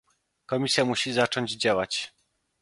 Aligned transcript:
Komisja 0.45 0.85
musi 0.85 1.13
zacząć 1.13 1.55
działać 1.55 2.13